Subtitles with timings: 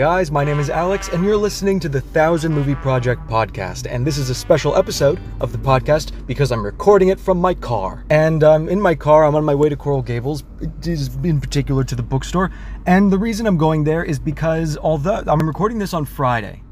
[0.00, 3.86] Guys, my name is Alex, and you're listening to the Thousand Movie Project podcast.
[3.86, 7.52] And this is a special episode of the podcast because I'm recording it from my
[7.52, 8.02] car.
[8.08, 10.42] And um, in my car, I'm on my way to Coral Gables,
[11.22, 12.50] in particular to the bookstore.
[12.86, 16.62] And the reason I'm going there is because although I'm recording this on Friday,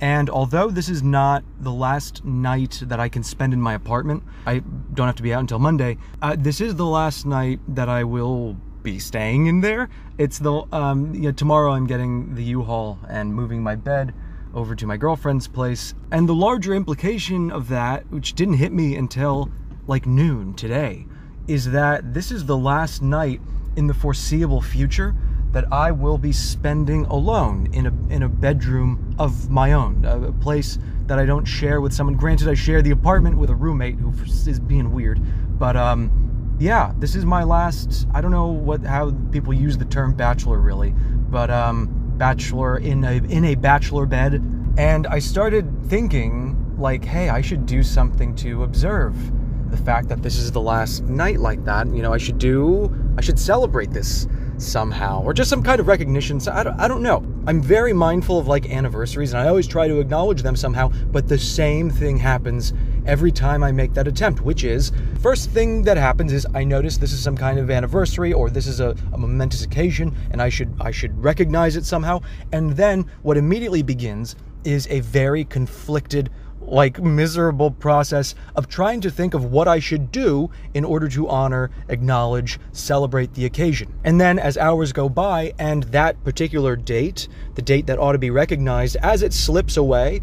[0.00, 4.22] and although this is not the last night that I can spend in my apartment,
[4.46, 4.60] I
[4.94, 5.98] don't have to be out until Monday.
[6.22, 9.88] Uh, this is the last night that I will be staying in there.
[10.16, 14.14] It's the um, you know, tomorrow I'm getting the U-Haul and moving my bed
[14.54, 15.92] over to my girlfriend's place.
[16.12, 19.50] And the larger implication of that, which didn't hit me until
[19.88, 21.04] like noon today,
[21.48, 23.40] is that this is the last night
[23.74, 25.16] in the foreseeable future
[25.50, 30.30] that I will be spending alone in a in a bedroom of my own, a,
[30.30, 32.16] place that I don't share with someone.
[32.16, 35.20] Granted, I share the apartment with a roommate who is being weird,
[35.58, 36.25] but um,
[36.58, 38.06] yeah, this is my last.
[38.14, 40.94] I don't know what how people use the term bachelor really,
[41.28, 44.34] but um, bachelor in a in a bachelor bed,
[44.78, 49.14] and I started thinking like, hey, I should do something to observe
[49.70, 51.88] the fact that this is the last night like that.
[51.88, 52.94] You know, I should do.
[53.18, 54.26] I should celebrate this
[54.58, 57.92] somehow or just some kind of recognition so I don't, I don't know i'm very
[57.92, 61.90] mindful of like anniversaries and i always try to acknowledge them somehow but the same
[61.90, 62.72] thing happens
[63.06, 66.96] every time i make that attempt which is first thing that happens is i notice
[66.96, 70.48] this is some kind of anniversary or this is a, a momentous occasion and i
[70.48, 72.20] should i should recognize it somehow
[72.52, 76.30] and then what immediately begins is a very conflicted
[76.66, 81.28] like miserable process of trying to think of what I should do in order to
[81.28, 83.92] honor, acknowledge, celebrate the occasion.
[84.04, 88.18] And then as hours go by and that particular date, the date that ought to
[88.18, 90.20] be recognized, as it slips away,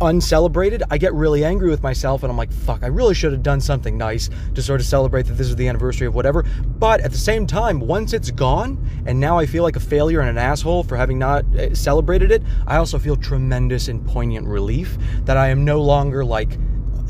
[0.00, 3.42] uncelebrated, I get really angry with myself and I'm like, fuck, I really should have
[3.42, 6.44] done something nice to sort of celebrate that this is the anniversary of whatever.
[6.78, 10.20] But at the same time, once it's gone and now I feel like a failure
[10.20, 14.46] and an asshole for having not uh, celebrated it, I also feel tremendous and poignant
[14.46, 16.58] relief that I am no longer like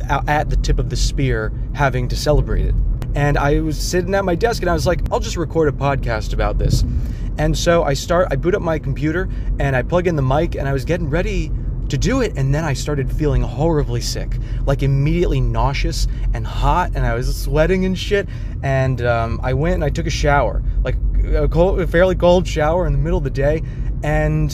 [0.08, 2.74] at the tip of the spear having to celebrate it.
[3.14, 5.76] And I was sitting at my desk and I was like, I'll just record a
[5.76, 6.84] podcast about this.
[7.38, 9.28] And so I start, I boot up my computer
[9.58, 11.50] and I plug in the mic and I was getting ready
[11.94, 16.90] to do it and then i started feeling horribly sick like immediately nauseous and hot
[16.96, 18.28] and i was sweating and shit.
[18.64, 22.48] And um, i went and i took a shower like a, cold, a fairly cold
[22.48, 23.62] shower in the middle of the day.
[24.02, 24.52] And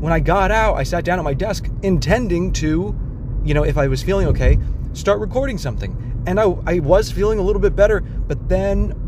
[0.00, 2.98] when i got out i sat down at my desk intending to
[3.44, 4.58] you know if i was feeling okay
[4.92, 5.92] start recording something.
[6.26, 9.00] And i, I was feeling a little bit better but then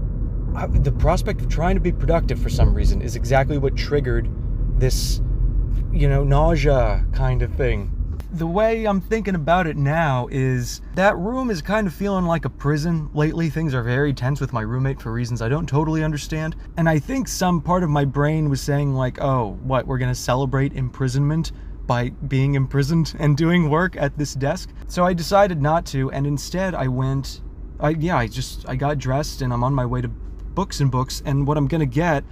[0.55, 4.29] I, the prospect of trying to be productive for some reason is exactly what triggered
[4.79, 5.21] this
[5.97, 7.91] you know, nausea kind of thing.
[8.33, 12.45] The way I'm thinking about it now is that room is kind of feeling like
[12.45, 13.09] a prison.
[13.15, 16.55] Lately, things are very tense with my roommate for reasons I don't totally understand.
[16.77, 20.15] And I think some part of my brain was saying, like, oh, what, we're gonna
[20.15, 21.53] celebrate imprisonment
[21.87, 24.71] by being imprisoned and doing work at this desk?
[24.89, 27.41] So I decided not to, and instead I went,
[27.81, 30.91] I, yeah, I just, I got dressed and I'm on my way to books and
[30.91, 32.23] books, and what I'm gonna get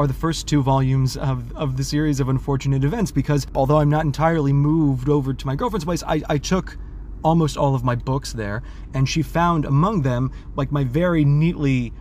[0.00, 3.90] are the first two volumes of, of the series of unfortunate events because although I'm
[3.90, 6.78] not entirely moved over to my girlfriend's place, I, I took
[7.22, 8.62] almost all of my books there
[8.94, 11.92] and she found among them like my very neatly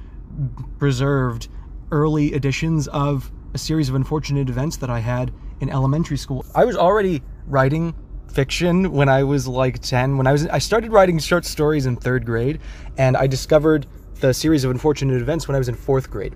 [0.78, 1.50] preserved
[1.92, 6.46] early editions of a series of unfortunate events that I had in elementary school.
[6.56, 7.94] I was already writing
[8.32, 11.98] fiction when I was like 10 when I was I started writing short stories in
[11.98, 12.60] 3rd grade
[12.98, 13.88] and I discovered
[14.20, 16.36] the series of unfortunate events when I was in 4th grade.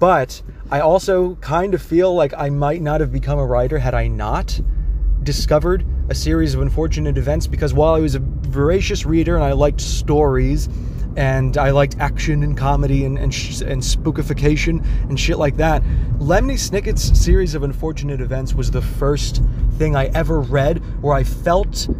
[0.00, 3.94] But I also kind of feel like I might not have become a writer had
[3.94, 4.58] I not
[5.22, 9.52] discovered a series of unfortunate events because while I was a voracious reader and I
[9.52, 10.70] liked stories
[11.16, 15.82] and I liked action and comedy and, and, sh- and spookification and shit like that,
[16.18, 19.42] Lemony Snicket's series of unfortunate events was the first
[19.72, 21.90] thing I ever read where I felt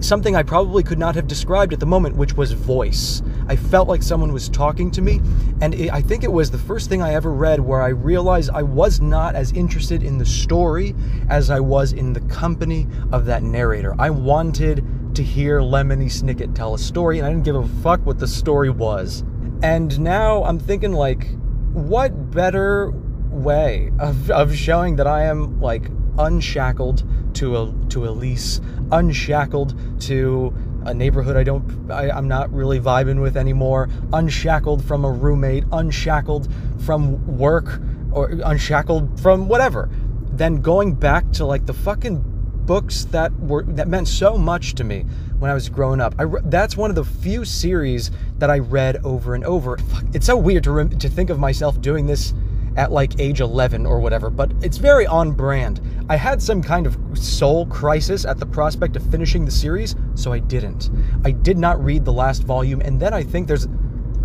[0.00, 3.22] something I probably could not have described at the moment, which was voice.
[3.48, 5.20] I felt like someone was talking to me,
[5.60, 8.50] and it, I think it was the first thing I ever read where I realized
[8.50, 10.94] I was not as interested in the story
[11.28, 13.94] as I was in the company of that narrator.
[13.98, 18.04] I wanted to hear Lemony Snicket tell a story, and I didn't give a fuck
[18.04, 19.24] what the story was.
[19.62, 21.28] And now I'm thinking, like,
[21.72, 22.92] what better
[23.30, 28.60] way of, of showing that I am, like, unshackled to a to a lease,
[28.92, 35.04] unshackled to a neighborhood I don't, I, I'm not really vibing with anymore, unshackled from
[35.04, 36.52] a roommate, unshackled
[36.84, 37.80] from work,
[38.12, 39.88] or unshackled from whatever,
[40.32, 42.22] then going back to like the fucking
[42.66, 45.04] books that were that meant so much to me
[45.38, 46.14] when I was growing up.
[46.18, 49.76] I that's one of the few series that I read over and over.
[49.78, 52.34] Fuck, it's so weird to to think of myself doing this
[52.76, 55.80] at like age 11 or whatever, but it's very on brand.
[56.08, 60.32] I had some kind of soul crisis at the prospect of finishing the series, so
[60.32, 60.90] I didn't.
[61.24, 63.68] I did not read the last volume, and then I think there's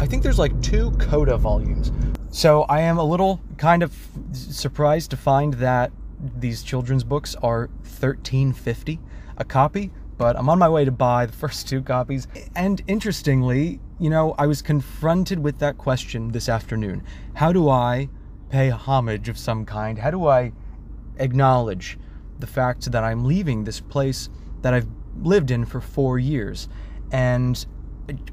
[0.02, 1.92] I think there's like two Coda volumes.
[2.30, 3.94] So I am a little kind of
[4.32, 5.92] surprised to find that
[6.38, 9.00] these children's books are 1350
[9.38, 12.28] a copy, but I'm on my way to buy the first two copies.
[12.56, 17.04] And interestingly, you know, I was confronted with that question this afternoon.
[17.34, 18.10] How do I
[18.50, 19.98] pay homage of some kind?
[19.98, 20.52] How do I
[21.18, 21.98] acknowledge
[22.40, 24.30] the fact that I'm leaving this place
[24.62, 24.88] that I've
[25.22, 26.68] lived in for 4 years?
[27.12, 27.66] And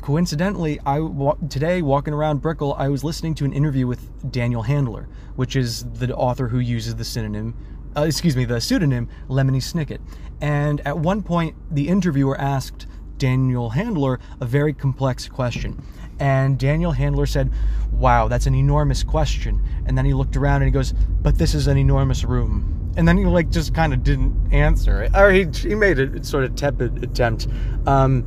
[0.00, 1.06] coincidentally, I
[1.48, 5.84] today walking around Brickell, I was listening to an interview with Daniel Handler, which is
[5.84, 7.54] the author who uses the synonym
[7.96, 10.00] uh, excuse me, the pseudonym Lemony Snicket.
[10.40, 12.86] And at one point, the interviewer asked
[13.18, 15.82] Daniel Handler a very complex question.
[16.18, 17.52] And Daniel Handler said,
[17.92, 19.62] Wow, that's an enormous question.
[19.86, 22.92] And then he looked around and he goes, But this is an enormous room.
[22.96, 25.02] And then he like just kind of didn't answer.
[25.02, 25.12] it.
[25.14, 27.46] Or he, he made a sort of tepid attempt.
[27.86, 28.22] Um,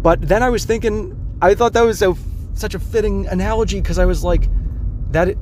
[0.00, 2.16] but then I was thinking, I thought that was so
[2.54, 4.48] such a fitting analogy because I was like,
[5.10, 5.36] that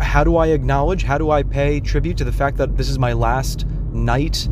[0.00, 1.02] how do I acknowledge?
[1.02, 4.48] How do I pay tribute to the fact that this is my last night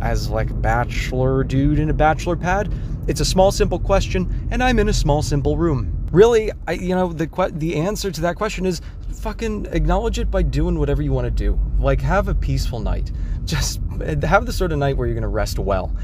[0.00, 2.72] as like bachelor dude in a bachelor pad?
[3.06, 6.06] It's a small simple question and I'm in a small simple room.
[6.10, 8.80] Really, I you know the the answer to that question is
[9.12, 11.58] fucking acknowledge it by doing whatever you want to do.
[11.78, 13.12] Like have a peaceful night.
[13.44, 13.80] Just
[14.22, 15.94] have the sort of night where you're going to rest well.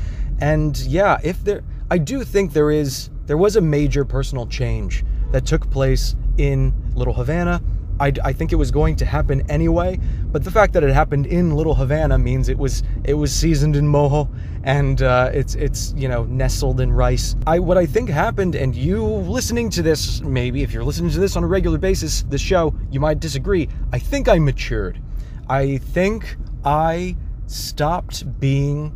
[0.40, 5.04] And yeah, if there I do think there is there was a major personal change
[5.32, 7.62] that took place in Little Havana
[8.00, 10.00] I, I think it was going to happen anyway,
[10.32, 13.76] but the fact that it happened in Little Havana means it was it was seasoned
[13.76, 14.28] in mojo
[14.64, 17.36] and uh, it's it's you know nestled in rice.
[17.46, 21.20] I what I think happened, and you listening to this maybe if you're listening to
[21.20, 23.68] this on a regular basis, this show you might disagree.
[23.92, 25.00] I think I matured.
[25.48, 27.16] I think I
[27.46, 28.94] stopped being.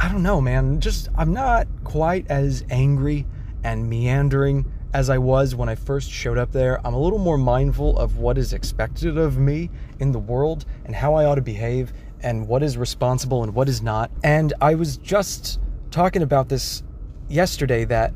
[0.00, 0.80] I don't know, man.
[0.80, 3.26] Just I'm not quite as angry
[3.62, 6.84] and meandering as I was when I first showed up there.
[6.86, 9.70] I'm a little more mindful of what is expected of me
[10.00, 11.92] in the world and how I ought to behave
[12.22, 14.10] and what is responsible and what is not.
[14.24, 15.60] And I was just
[15.90, 16.82] talking about this
[17.28, 18.12] yesterday that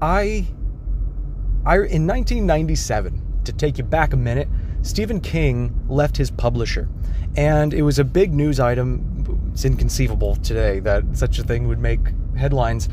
[0.00, 0.46] I
[1.66, 4.48] I in 1997 to take you back a minute,
[4.82, 6.88] Stephen King left his publisher.
[7.36, 9.50] And it was a big news item.
[9.52, 12.00] It's inconceivable today that such a thing would make
[12.36, 12.88] headlines.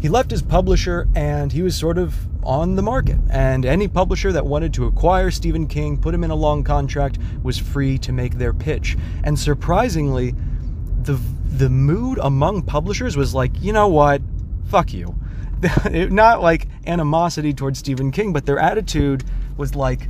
[0.00, 4.32] He left his publisher and he was sort of on the market, and any publisher
[4.32, 8.12] that wanted to acquire Stephen King, put him in a long contract, was free to
[8.12, 8.96] make their pitch.
[9.24, 10.34] And surprisingly,
[11.02, 14.22] the the mood among publishers was like, you know what,
[14.68, 15.14] fuck you.
[15.90, 19.22] Not like animosity towards Stephen King, but their attitude
[19.56, 20.08] was like,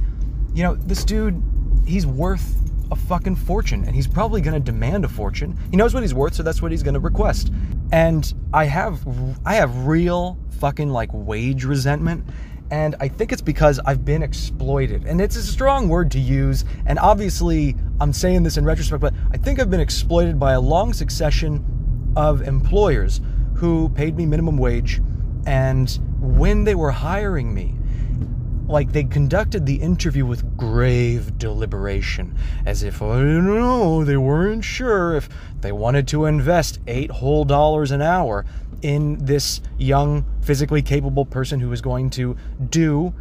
[0.55, 1.43] you know, this dude,
[1.87, 2.62] he's worth
[2.93, 5.59] a fucking fortune, and he's probably going to demand a fortune.
[5.71, 7.51] He knows what he's worth, so that's what he's going to request.
[7.91, 9.03] And I have
[9.45, 12.25] I have real fucking like wage resentment.
[12.71, 15.05] And I think it's because I've been exploited.
[15.05, 16.65] And it's a strong word to use.
[16.87, 20.61] And obviously, I'm saying this in retrospect, but I think I've been exploited by a
[20.61, 23.21] long succession of employers
[23.57, 25.03] who paid me minimum wage.
[25.45, 27.75] And when they were hiring me,
[28.73, 32.37] like they conducted the interview with grave deliberation,
[32.67, 35.29] as if, oh know, they weren't sure if
[35.61, 38.45] they wanted to invest eight whole dollars an hour
[38.81, 42.37] in this young, physically capable person who was going to
[42.71, 43.15] do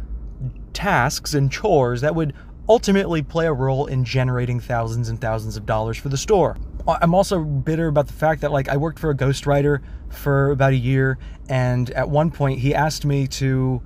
[0.72, 2.34] tasks and chores that would
[2.68, 6.56] ultimately play a role in generating thousands and thousands of dollars for the store.
[6.86, 10.72] I'm also bitter about the fact that like I worked for a ghostwriter for about
[10.72, 11.18] a year
[11.48, 13.82] and at one point he asked me to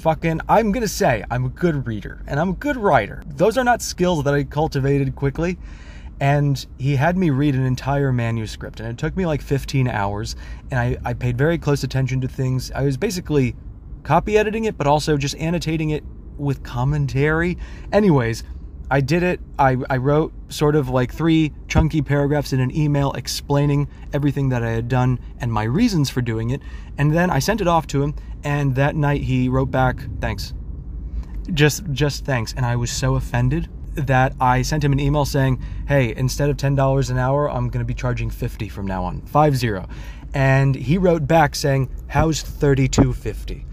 [0.00, 3.22] fucking I'm going to say I'm a good reader and I'm a good writer.
[3.26, 5.58] Those are not skills that I cultivated quickly
[6.20, 10.36] and he had me read an entire manuscript and it took me like 15 hours
[10.70, 12.72] and I, I paid very close attention to things.
[12.72, 13.54] I was basically
[14.02, 16.02] copy editing it but also just annotating it
[16.38, 17.58] with commentary.
[17.92, 18.42] Anyways
[18.92, 19.40] i did it.
[19.56, 24.64] I, I wrote sort of like three chunky paragraphs in an email explaining everything that
[24.64, 26.60] i had done and my reasons for doing it
[26.98, 30.54] and then i sent it off to him and that night he wrote back thanks
[31.52, 35.60] just just thanks and i was so offended that I sent him an email saying,
[35.88, 39.04] "Hey, instead of ten dollars an hour, I'm going to be charging fifty from now
[39.04, 39.88] on, five zero."
[40.32, 43.66] and he wrote back saying, "How's 3250?"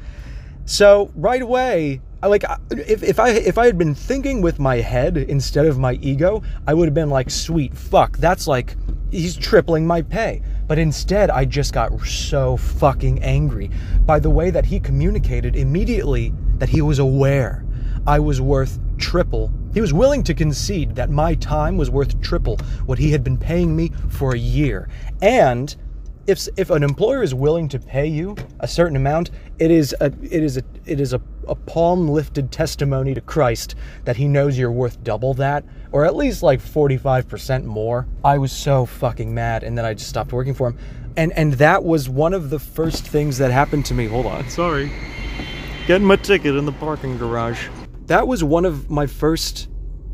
[0.65, 5.17] So right away, Like if, if I if I had been thinking with my head
[5.17, 8.75] instead of my ego, I would have been like, "Sweet fuck, that's like
[9.12, 13.69] he's tripling my pay." But instead, I just got so fucking angry
[14.05, 17.63] by the way that he communicated immediately that he was aware
[18.07, 19.51] I was worth triple.
[19.74, 23.38] He was willing to concede that my time was worth triple what he had been
[23.38, 24.88] paying me for a year.
[25.21, 25.75] And
[26.27, 30.07] if if an employer is willing to pay you a certain amount, it is a
[30.22, 34.57] it is a it is a, a palm lifted testimony to Christ that he knows
[34.57, 38.07] you're worth double that, or at least like 45% more.
[38.24, 40.77] I was so fucking mad and then I just stopped working for him.
[41.15, 44.07] And and that was one of the first things that happened to me.
[44.07, 44.91] Hold on, sorry.
[45.88, 47.69] Getting my ticket in the parking garage.
[48.07, 49.69] That was one of my first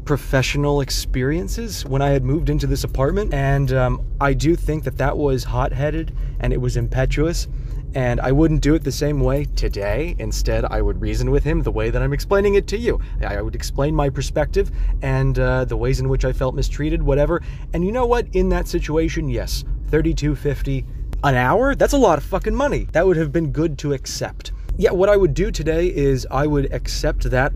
[0.06, 3.34] professional experiences when I had moved into this apartment.
[3.34, 7.48] And um, I do think that that was hot headed and it was impetuous.
[7.96, 10.16] And I wouldn't do it the same way today.
[10.18, 13.00] Instead, I would reason with him the way that I'm explaining it to you.
[13.22, 17.42] I would explain my perspective and uh, the ways in which I felt mistreated, whatever.
[17.74, 18.28] And you know what?
[18.34, 20.86] In that situation, yes, 3250
[21.24, 21.76] an hour?
[21.76, 22.88] That's a lot of fucking money.
[22.94, 24.52] That would have been good to accept.
[24.76, 27.54] Yeah, what I would do today is I would accept that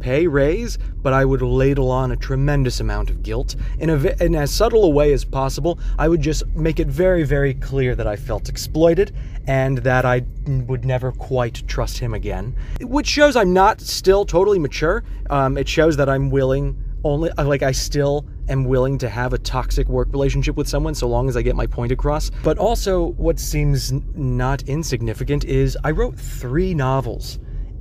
[0.00, 3.56] pay raise, but I would ladle on a tremendous amount of guilt.
[3.78, 7.24] In, a, in as subtle a way as possible, I would just make it very,
[7.24, 9.14] very clear that I felt exploited
[9.46, 12.54] and that I would never quite trust him again.
[12.80, 15.04] Which shows I'm not still totally mature.
[15.30, 19.38] Um, it shows that I'm willing, only, like, I still am willing to have a
[19.38, 22.30] toxic work relationship with someone so long as I get my point across.
[22.42, 27.38] But also, what seems not insignificant is I wrote three novels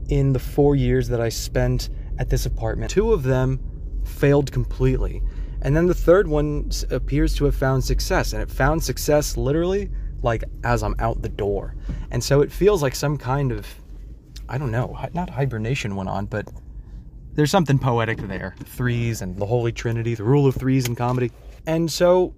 [0.09, 2.91] in the four years that I spent at this apartment.
[2.91, 3.59] Two of them
[4.05, 5.21] failed completely.
[5.61, 8.33] And then the third one appears to have found success.
[8.33, 9.89] And it found success literally
[10.21, 11.75] like as I'm out the door.
[12.11, 13.67] And so it feels like some kind of,
[14.49, 16.47] I don't know, not hibernation went on, but
[17.33, 18.55] there's something poetic there.
[18.65, 21.31] Threes and the Holy Trinity, the rule of threes in comedy.
[21.65, 22.33] And so,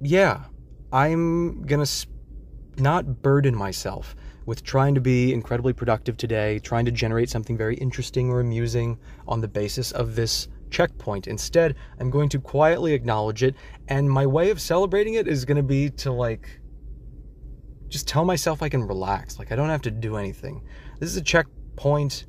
[0.00, 0.44] yeah,
[0.92, 2.10] I'm gonna sp-
[2.78, 4.16] not burden myself
[4.48, 8.98] with trying to be incredibly productive today, trying to generate something very interesting or amusing
[9.26, 11.26] on the basis of this checkpoint.
[11.26, 13.54] Instead, I'm going to quietly acknowledge it,
[13.88, 16.62] and my way of celebrating it is going to be to like
[17.88, 19.38] just tell myself I can relax.
[19.38, 20.64] Like I don't have to do anything.
[20.98, 22.24] This is a checkpoint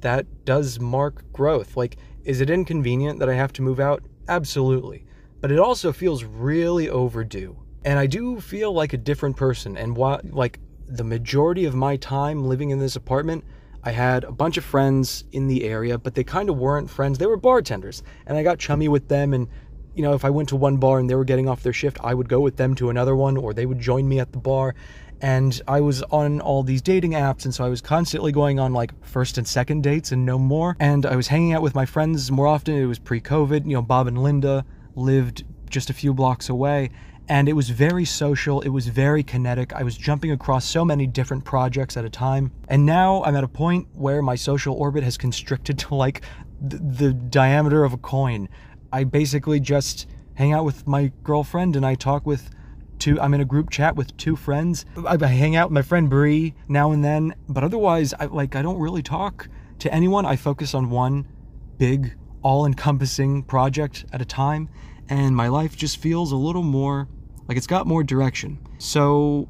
[0.00, 1.76] that does mark growth.
[1.76, 4.02] Like, is it inconvenient that I have to move out?
[4.26, 5.04] Absolutely.
[5.42, 7.62] But it also feels really overdue.
[7.84, 9.76] And I do feel like a different person.
[9.76, 13.44] And while, like, the majority of my time living in this apartment,
[13.82, 17.18] I had a bunch of friends in the area, but they kind of weren't friends.
[17.18, 18.02] They were bartenders.
[18.26, 19.32] And I got chummy with them.
[19.32, 19.48] And,
[19.94, 21.98] you know, if I went to one bar and they were getting off their shift,
[22.02, 24.38] I would go with them to another one, or they would join me at the
[24.38, 24.74] bar
[25.20, 28.72] and I was on all these dating apps, and so I was constantly going on
[28.72, 30.76] like first and second dates and no more.
[30.78, 32.74] And I was hanging out with my friends more often.
[32.74, 33.64] It was pre COVID.
[33.64, 34.64] You know, Bob and Linda
[34.94, 36.90] lived just a few blocks away,
[37.28, 38.60] and it was very social.
[38.60, 39.72] It was very kinetic.
[39.72, 42.52] I was jumping across so many different projects at a time.
[42.68, 46.22] And now I'm at a point where my social orbit has constricted to like
[46.60, 48.48] the, the diameter of a coin.
[48.92, 52.50] I basically just hang out with my girlfriend and I talk with
[52.98, 55.82] two i'm in a group chat with two friends i, I hang out with my
[55.82, 59.48] friend Bree now and then but otherwise i like i don't really talk
[59.80, 61.28] to anyone i focus on one
[61.76, 64.68] big all-encompassing project at a time
[65.08, 67.08] and my life just feels a little more
[67.48, 69.48] like it's got more direction so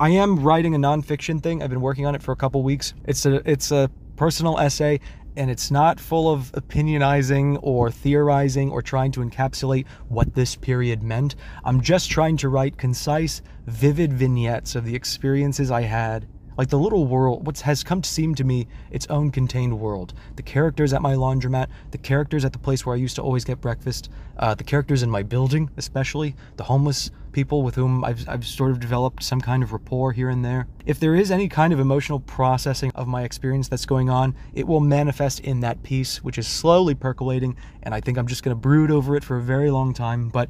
[0.00, 2.94] i am writing a nonfiction thing i've been working on it for a couple weeks
[3.04, 5.00] it's a it's a personal essay
[5.38, 11.00] and it's not full of opinionizing or theorizing or trying to encapsulate what this period
[11.00, 11.36] meant.
[11.64, 16.26] I'm just trying to write concise, vivid vignettes of the experiences I had.
[16.58, 20.12] Like the little world, what has come to seem to me its own contained world.
[20.34, 23.44] The characters at my laundromat, the characters at the place where I used to always
[23.44, 28.28] get breakfast, uh, the characters in my building, especially, the homeless people with whom I've,
[28.28, 30.66] I've sort of developed some kind of rapport here and there.
[30.84, 34.66] If there is any kind of emotional processing of my experience that's going on, it
[34.66, 38.56] will manifest in that piece, which is slowly percolating, and I think I'm just going
[38.56, 40.28] to brood over it for a very long time.
[40.28, 40.48] But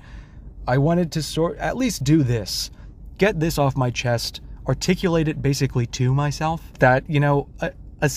[0.66, 2.70] I wanted to sort at least do this,
[3.18, 7.72] get this off my chest, articulate it basically to myself that you know a,
[8.02, 8.10] a,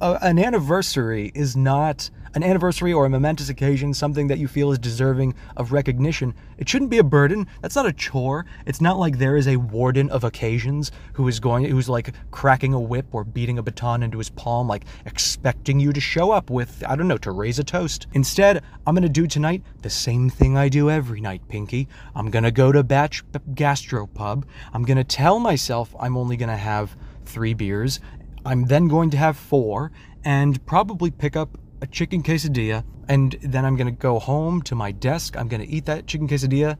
[0.00, 4.70] a, an anniversary is not an anniversary or a momentous occasion, something that you feel
[4.70, 7.48] is deserving of recognition, it shouldn't be a burden.
[7.62, 8.46] That's not a chore.
[8.64, 12.74] It's not like there is a warden of occasions who is going, who's like cracking
[12.74, 16.48] a whip or beating a baton into his palm, like expecting you to show up
[16.48, 18.06] with, I don't know, to raise a toast.
[18.12, 21.88] Instead, I'm gonna do tonight the same thing I do every night, Pinky.
[22.14, 24.44] I'm gonna go to Batch Gastropub.
[24.72, 27.98] I'm gonna tell myself I'm only gonna have three beers.
[28.46, 29.90] I'm then going to have four
[30.24, 32.84] and probably pick up a chicken quesadilla.
[33.08, 35.36] And then I'm to go home to my desk.
[35.36, 36.76] I'm to eat that chicken quesadilla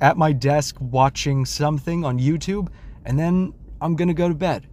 [0.00, 2.68] at my desk watching something on YouTube.
[3.04, 4.68] And then I'm to go to bed.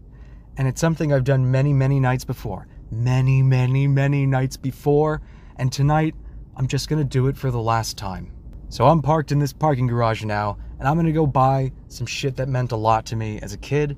[0.57, 2.67] And it's something I've done many, many nights before.
[2.91, 5.21] Many, many, many nights before.
[5.55, 6.15] And tonight,
[6.55, 8.33] I'm just to do it for the last time.
[8.67, 12.35] So I'm parked in this parking garage now, and I'm to go buy some shit
[12.35, 13.97] that meant a lot to me as a kid.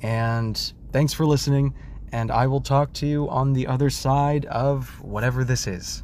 [0.00, 1.74] And thanks for listening,
[2.12, 6.02] and I will talk to you on the other side of whatever this is.